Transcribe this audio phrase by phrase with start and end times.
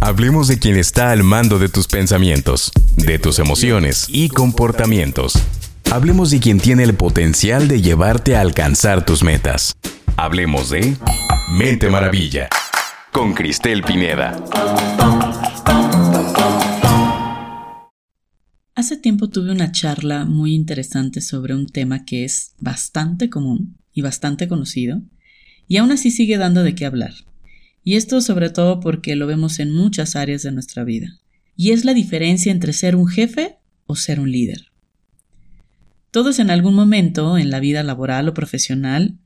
[0.00, 5.34] Hablemos de quien está al mando de tus pensamientos, de tus emociones y comportamientos.
[5.90, 9.76] Hablemos de quien tiene el potencial de llevarte a alcanzar tus metas.
[10.16, 10.96] Hablemos de
[11.50, 12.48] Mente Maravilla
[13.10, 14.36] con Cristel Pineda.
[18.76, 24.02] Hace tiempo tuve una charla muy interesante sobre un tema que es bastante común y
[24.02, 25.02] bastante conocido,
[25.66, 27.14] y aún así sigue dando de qué hablar.
[27.88, 31.16] Y esto sobre todo porque lo vemos en muchas áreas de nuestra vida.
[31.56, 33.56] Y es la diferencia entre ser un jefe
[33.86, 34.66] o ser un líder.
[36.10, 39.16] Todos en algún momento en la vida laboral o profesional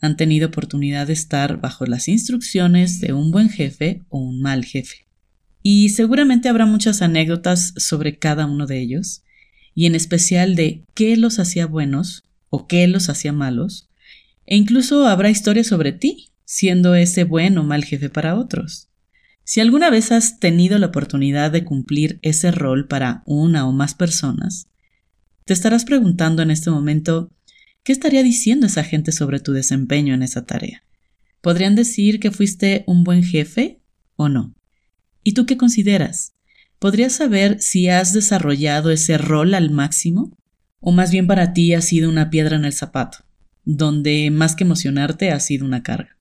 [0.00, 4.64] han tenido oportunidad de estar bajo las instrucciones de un buen jefe o un mal
[4.64, 5.04] jefe.
[5.64, 9.24] Y seguramente habrá muchas anécdotas sobre cada uno de ellos,
[9.74, 13.88] y en especial de qué los hacía buenos o qué los hacía malos,
[14.46, 18.90] e incluso habrá historias sobre ti, siendo ese buen o mal jefe para otros.
[19.42, 23.94] Si alguna vez has tenido la oportunidad de cumplir ese rol para una o más
[23.94, 24.68] personas,
[25.46, 27.32] te estarás preguntando en este momento
[27.82, 30.84] ¿qué estaría diciendo esa gente sobre tu desempeño en esa tarea?
[31.40, 33.80] ¿Podrían decir que fuiste un buen jefe
[34.16, 34.54] o no?
[35.24, 36.34] ¿Y tú qué consideras?
[36.78, 40.36] ¿Podrías saber si has desarrollado ese rol al máximo?
[40.80, 43.24] ¿O más bien para ti ha sido una piedra en el zapato,
[43.64, 46.18] donde más que emocionarte ha sido una carga?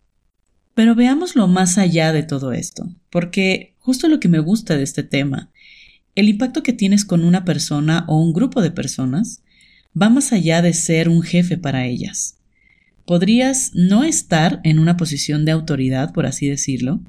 [0.74, 5.04] Pero veámoslo más allá de todo esto, porque justo lo que me gusta de este
[5.04, 5.50] tema,
[6.16, 9.42] el impacto que tienes con una persona o un grupo de personas,
[10.00, 12.38] va más allá de ser un jefe para ellas.
[13.06, 17.02] Podrías no estar en una posición de autoridad, por así decirlo,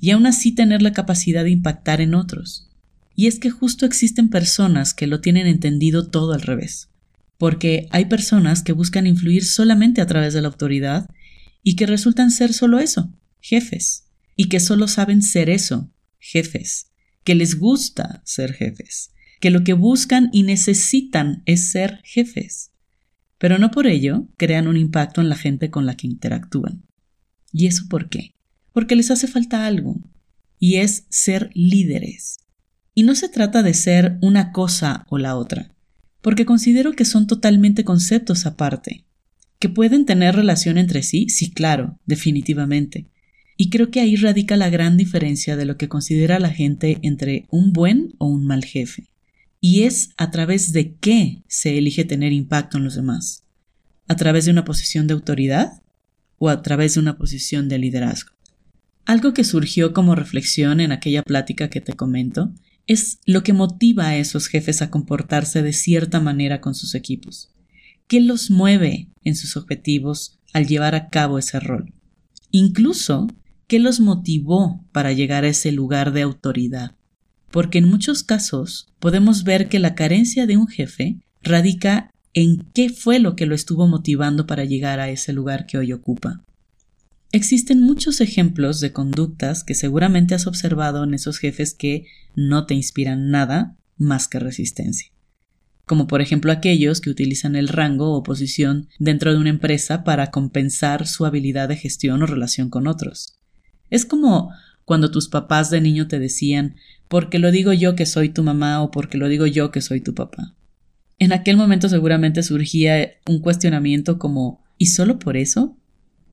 [0.00, 2.68] y aún así tener la capacidad de impactar en otros.
[3.14, 6.88] Y es que justo existen personas que lo tienen entendido todo al revés,
[7.38, 11.08] porque hay personas que buscan influir solamente a través de la autoridad
[11.64, 14.04] y que resultan ser solo eso, jefes,
[14.36, 15.90] y que solo saben ser eso,
[16.20, 16.92] jefes,
[17.24, 22.70] que les gusta ser jefes, que lo que buscan y necesitan es ser jefes,
[23.38, 26.86] pero no por ello crean un impacto en la gente con la que interactúan.
[27.52, 28.34] ¿Y eso por qué?
[28.74, 30.00] porque les hace falta algo,
[30.58, 32.40] y es ser líderes.
[32.92, 35.72] Y no se trata de ser una cosa o la otra,
[36.20, 39.06] porque considero que son totalmente conceptos aparte,
[39.64, 43.06] que pueden tener relación entre sí, sí, claro, definitivamente.
[43.56, 47.46] Y creo que ahí radica la gran diferencia de lo que considera la gente entre
[47.48, 49.08] un buen o un mal jefe.
[49.62, 53.44] Y es a través de qué se elige tener impacto en los demás.
[54.06, 55.80] ¿A través de una posición de autoridad
[56.36, 58.32] o a través de una posición de liderazgo?
[59.06, 62.52] Algo que surgió como reflexión en aquella plática que te comento
[62.86, 67.53] es lo que motiva a esos jefes a comportarse de cierta manera con sus equipos.
[68.06, 71.92] ¿Qué los mueve en sus objetivos al llevar a cabo ese rol?
[72.50, 73.28] Incluso,
[73.66, 76.92] ¿qué los motivó para llegar a ese lugar de autoridad?
[77.50, 82.90] Porque en muchos casos podemos ver que la carencia de un jefe radica en qué
[82.90, 86.44] fue lo que lo estuvo motivando para llegar a ese lugar que hoy ocupa.
[87.32, 92.74] Existen muchos ejemplos de conductas que seguramente has observado en esos jefes que no te
[92.74, 95.13] inspiran nada más que resistencia.
[95.86, 100.30] Como por ejemplo aquellos que utilizan el rango o posición dentro de una empresa para
[100.30, 103.38] compensar su habilidad de gestión o relación con otros.
[103.90, 104.50] Es como
[104.84, 106.76] cuando tus papás de niño te decían
[107.08, 110.00] porque lo digo yo que soy tu mamá o porque lo digo yo que soy
[110.00, 110.54] tu papá.
[111.18, 115.76] En aquel momento seguramente surgía un cuestionamiento como ¿y solo por eso?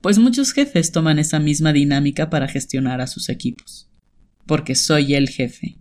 [0.01, 3.87] pues muchos jefes toman esa misma dinámica para gestionar a sus equipos,
[4.47, 5.77] porque soy el jefe.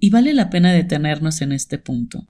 [0.00, 2.26] Y vale la pena detenernos en este punto,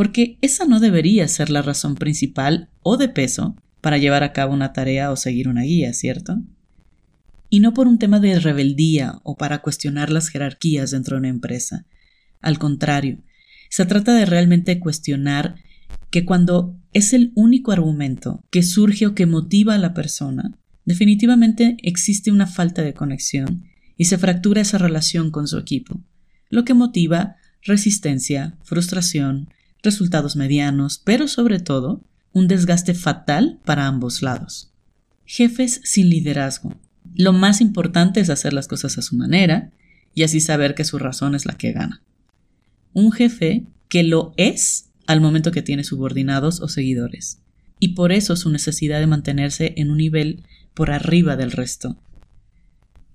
[0.00, 4.54] porque esa no debería ser la razón principal o de peso para llevar a cabo
[4.54, 6.42] una tarea o seguir una guía, ¿cierto?
[7.50, 11.28] Y no por un tema de rebeldía o para cuestionar las jerarquías dentro de una
[11.28, 11.84] empresa.
[12.40, 13.18] Al contrario,
[13.68, 15.56] se trata de realmente cuestionar
[16.08, 20.56] que cuando es el único argumento que surge o que motiva a la persona,
[20.86, 23.66] definitivamente existe una falta de conexión
[23.98, 26.02] y se fractura esa relación con su equipo,
[26.48, 29.50] lo que motiva resistencia, frustración,
[29.82, 34.72] resultados medianos, pero sobre todo un desgaste fatal para ambos lados.
[35.24, 36.74] Jefes sin liderazgo.
[37.14, 39.70] Lo más importante es hacer las cosas a su manera
[40.14, 42.02] y así saber que su razón es la que gana.
[42.92, 47.40] Un jefe que lo es al momento que tiene subordinados o seguidores,
[47.78, 50.44] y por eso su necesidad de mantenerse en un nivel
[50.74, 51.96] por arriba del resto.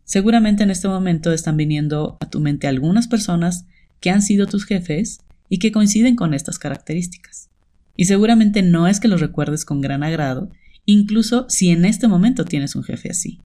[0.03, 3.65] Seguramente en este momento están viniendo a tu mente algunas personas
[3.99, 5.19] que han sido tus jefes
[5.49, 7.49] y que coinciden con estas características.
[7.95, 10.49] Y seguramente no es que los recuerdes con gran agrado,
[10.85, 13.41] incluso si en este momento tienes un jefe así.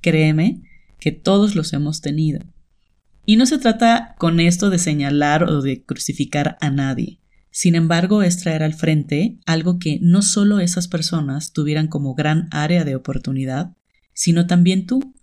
[0.00, 0.62] Créeme
[0.98, 2.40] que todos los hemos tenido.
[3.24, 7.20] Y no se trata con esto de señalar o de crucificar a nadie.
[7.50, 12.48] Sin embargo, es traer al frente algo que no solo esas personas tuvieran como gran
[12.50, 13.76] área de oportunidad,
[14.12, 15.14] sino también tú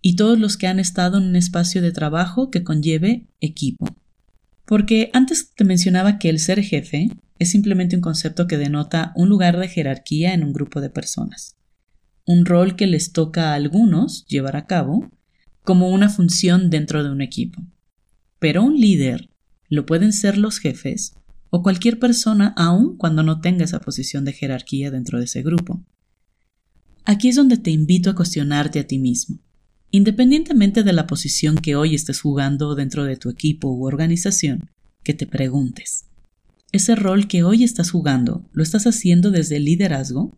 [0.00, 3.96] y todos los que han estado en un espacio de trabajo que conlleve equipo.
[4.66, 9.28] Porque antes te mencionaba que el ser jefe es simplemente un concepto que denota un
[9.28, 11.56] lugar de jerarquía en un grupo de personas,
[12.24, 15.10] un rol que les toca a algunos llevar a cabo
[15.62, 17.62] como una función dentro de un equipo.
[18.38, 19.30] Pero un líder
[19.68, 21.14] lo pueden ser los jefes
[21.50, 25.84] o cualquier persona aun cuando no tenga esa posición de jerarquía dentro de ese grupo.
[27.04, 29.38] Aquí es donde te invito a cuestionarte a ti mismo.
[29.94, 34.68] Independientemente de la posición que hoy estés jugando dentro de tu equipo u organización,
[35.04, 36.06] que te preguntes,
[36.72, 40.36] ¿ese rol que hoy estás jugando lo estás haciendo desde el liderazgo?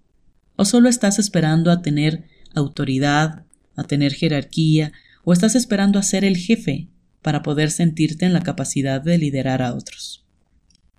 [0.56, 4.92] ¿O solo estás esperando a tener autoridad, a tener jerarquía
[5.24, 6.90] ¿O estás esperando a ser el jefe
[7.22, 10.26] para poder sentirte en la capacidad de liderar a otros?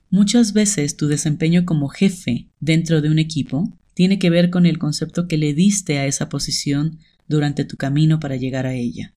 [0.09, 4.79] Muchas veces tu desempeño como jefe dentro de un equipo tiene que ver con el
[4.79, 9.13] concepto que le diste a esa posición durante tu camino para llegar a ella.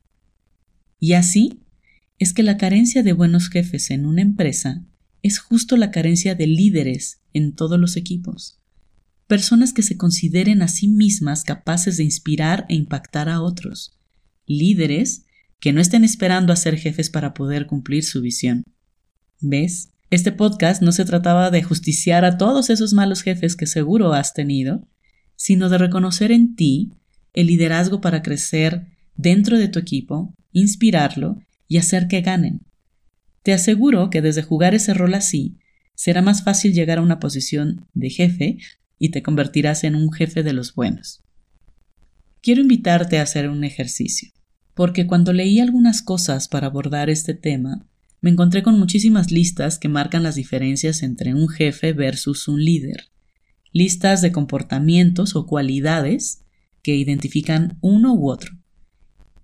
[0.98, 1.60] Y así
[2.18, 4.84] es que la carencia de buenos jefes en una empresa
[5.22, 8.58] es justo la carencia de líderes en todos los equipos.
[9.26, 13.98] Personas que se consideren a sí mismas capaces de inspirar e impactar a otros,
[14.46, 15.24] líderes
[15.60, 18.64] que no estén esperando a ser jefes para poder cumplir su visión.
[19.40, 19.90] ¿Ves?
[20.10, 24.34] Este podcast no se trataba de justiciar a todos esos malos jefes que seguro has
[24.34, 24.88] tenido,
[25.36, 26.92] sino de reconocer en ti
[27.32, 28.86] el liderazgo para crecer
[29.16, 32.62] dentro de tu equipo, inspirarlo y hacer que ganen.
[33.42, 35.58] Te aseguro que desde jugar ese rol así,
[35.94, 38.58] será más fácil llegar a una posición de jefe
[38.98, 41.22] y te convertirás en un jefe de los buenos.
[42.42, 44.30] Quiero invitarte a hacer un ejercicio
[44.80, 47.86] porque cuando leí algunas cosas para abordar este tema,
[48.22, 53.10] me encontré con muchísimas listas que marcan las diferencias entre un jefe versus un líder,
[53.72, 56.44] listas de comportamientos o cualidades
[56.82, 58.56] que identifican uno u otro.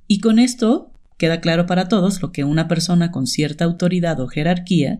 [0.06, 4.28] Y con esto queda claro para todos lo que una persona con cierta autoridad o
[4.28, 4.98] jerarquía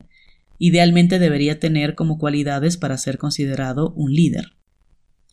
[0.58, 4.56] idealmente debería tener como cualidades para ser considerado un líder.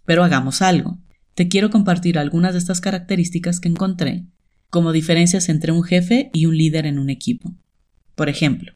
[0.05, 0.99] Pero hagamos algo.
[1.33, 4.25] Te quiero compartir algunas de estas características que encontré
[4.69, 7.53] como diferencias entre un jefe y un líder en un equipo.
[8.15, 8.73] Por ejemplo,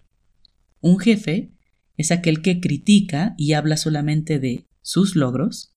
[0.80, 1.52] un jefe
[1.98, 5.74] es aquel que critica y habla solamente de sus logros.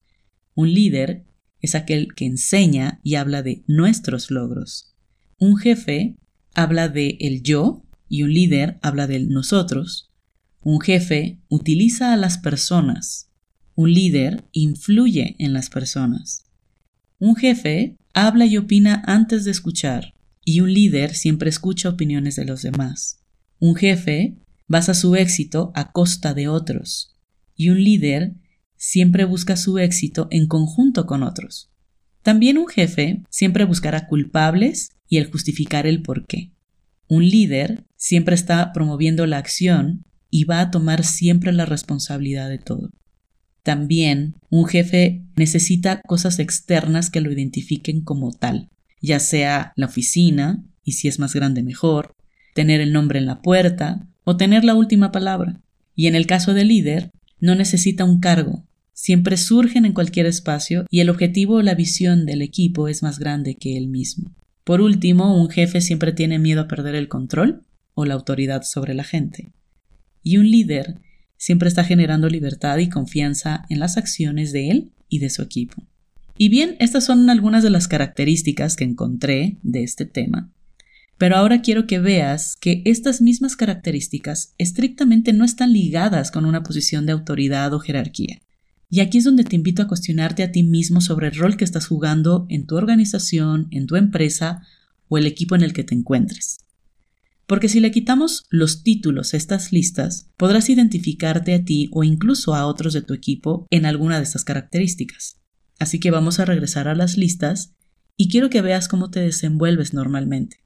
[0.55, 1.25] Un líder
[1.61, 4.95] es aquel que enseña y habla de nuestros logros.
[5.39, 6.17] Un jefe
[6.55, 10.11] habla de el yo y un líder habla del nosotros.
[10.63, 13.31] Un jefe utiliza a las personas.
[13.75, 16.45] Un líder influye en las personas.
[17.19, 20.15] Un jefe habla y opina antes de escuchar,
[20.45, 23.21] y un líder siempre escucha opiniones de los demás.
[23.59, 24.37] Un jefe
[24.67, 27.15] basa su éxito a costa de otros,
[27.57, 28.35] y un líder
[28.83, 31.69] siempre busca su éxito en conjunto con otros.
[32.23, 36.51] También un jefe siempre buscará culpables y el justificar el por qué.
[37.07, 42.57] Un líder siempre está promoviendo la acción y va a tomar siempre la responsabilidad de
[42.57, 42.91] todo.
[43.63, 48.71] También un jefe necesita cosas externas que lo identifiquen como tal,
[49.03, 52.15] ya sea la oficina, y si es más grande mejor,
[52.55, 55.61] tener el nombre en la puerta o tener la última palabra.
[55.95, 57.11] Y en el caso del líder,
[57.41, 58.65] no necesita un cargo,
[59.01, 63.19] siempre surgen en cualquier espacio y el objetivo o la visión del equipo es más
[63.19, 64.37] grande que él mismo.
[64.63, 67.65] Por último, un jefe siempre tiene miedo a perder el control
[67.95, 69.53] o la autoridad sobre la gente.
[70.23, 71.01] Y un líder
[71.39, 75.83] siempre está generando libertad y confianza en las acciones de él y de su equipo.
[76.37, 80.53] Y bien, estas son algunas de las características que encontré de este tema.
[81.17, 86.63] Pero ahora quiero que veas que estas mismas características estrictamente no están ligadas con una
[86.63, 88.43] posición de autoridad o jerarquía.
[88.91, 91.65] Y aquí es donde te invito a cuestionarte a ti mismo sobre el rol que
[91.65, 94.67] estás jugando en tu organización, en tu empresa
[95.09, 96.59] o el equipo en el que te encuentres.
[97.47, 102.55] Porque si le quitamos los títulos a estas listas, podrás identificarte a ti o incluso
[102.55, 105.41] a otros de tu equipo en alguna de estas características.
[105.79, 107.75] Así que vamos a regresar a las listas
[108.17, 110.65] y quiero que veas cómo te desenvuelves normalmente.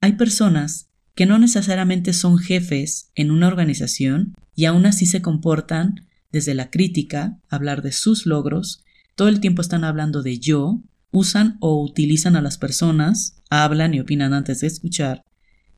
[0.00, 6.08] Hay personas que no necesariamente son jefes en una organización y aún así se comportan
[6.34, 11.56] desde la crítica, hablar de sus logros, todo el tiempo están hablando de yo, usan
[11.60, 15.24] o utilizan a las personas, hablan y opinan antes de escuchar,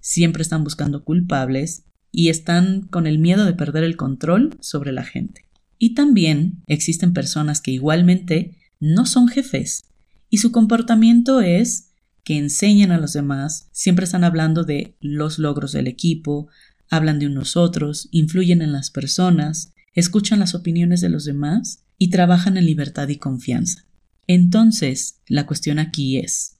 [0.00, 5.04] siempre están buscando culpables y están con el miedo de perder el control sobre la
[5.04, 5.44] gente.
[5.78, 9.84] Y también existen personas que igualmente no son jefes
[10.30, 11.90] y su comportamiento es
[12.24, 16.48] que enseñan a los demás, siempre están hablando de los logros del equipo,
[16.88, 22.10] hablan de unos otros, influyen en las personas, escuchan las opiniones de los demás y
[22.10, 23.86] trabajan en libertad y confianza.
[24.28, 26.58] Entonces, la cuestión aquí es,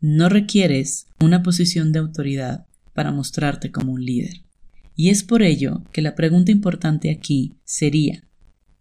[0.00, 4.42] no requieres una posición de autoridad para mostrarte como un líder.
[4.94, 8.24] Y es por ello que la pregunta importante aquí sería,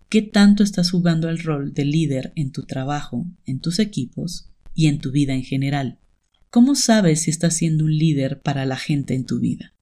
[0.08, 4.88] ¿qué tanto estás jugando el rol de líder en tu trabajo, en tus equipos y
[4.88, 6.00] en tu vida en general?
[6.52, 9.74] ¿Cómo sabes si estás siendo un líder para la gente en tu vida?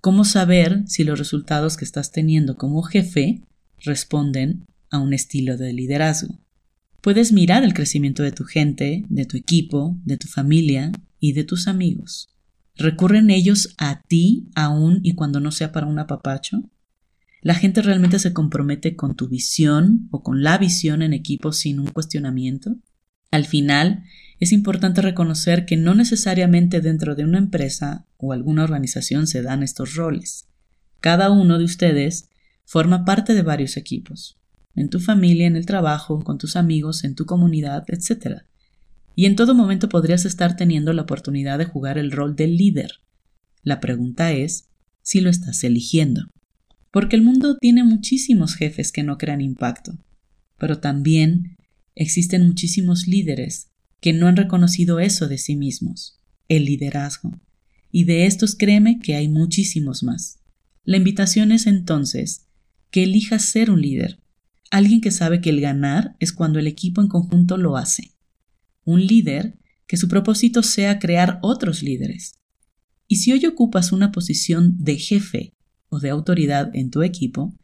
[0.00, 3.42] ¿Cómo saber si los resultados que estás teniendo como jefe
[3.84, 6.40] responden a un estilo de liderazgo?
[7.00, 11.44] Puedes mirar el crecimiento de tu gente, de tu equipo, de tu familia y de
[11.44, 12.30] tus amigos.
[12.76, 16.62] ¿Recurren ellos a ti aún y cuando no sea para un apapacho?
[17.40, 21.78] ¿La gente realmente se compromete con tu visión o con la visión en equipo sin
[21.78, 22.76] un cuestionamiento?
[23.30, 24.04] Al final,
[24.40, 29.62] es importante reconocer que no necesariamente dentro de una empresa o alguna organización se dan
[29.62, 30.46] estos roles.
[31.00, 32.30] Cada uno de ustedes
[32.64, 34.38] forma parte de varios equipos,
[34.74, 38.42] en tu familia, en el trabajo, con tus amigos, en tu comunidad, etc.
[39.14, 43.00] Y en todo momento podrías estar teniendo la oportunidad de jugar el rol del líder.
[43.62, 44.68] La pregunta es
[45.02, 46.28] si lo estás eligiendo.
[46.90, 49.98] Porque el mundo tiene muchísimos jefes que no crean impacto,
[50.58, 51.56] pero también
[51.94, 53.68] existen muchísimos líderes
[54.00, 57.40] que no han reconocido eso de sí mismos, el liderazgo.
[57.90, 60.38] Y de estos créeme que hay muchísimos más.
[60.84, 62.43] La invitación es entonces
[62.94, 64.20] que elijas ser un líder,
[64.70, 68.14] alguien que sabe que el ganar es cuando el equipo en conjunto lo hace.
[68.84, 69.58] Un líder
[69.88, 72.38] que su propósito sea crear otros líderes.
[73.08, 75.54] Y si hoy ocupas una posición de jefe
[75.88, 77.58] o de autoridad en tu equipo,